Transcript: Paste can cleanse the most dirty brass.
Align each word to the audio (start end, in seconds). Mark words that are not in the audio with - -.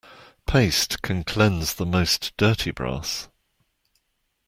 Paste 0.47 1.03
can 1.03 1.23
cleanse 1.23 1.75
the 1.75 1.85
most 1.85 2.33
dirty 2.35 2.71
brass. 2.71 3.29